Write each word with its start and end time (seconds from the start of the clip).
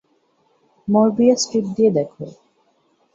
Möbius 0.87 1.39
strip 1.43 1.65
দিয়ে 1.75 1.91
দেখো। 1.97 2.23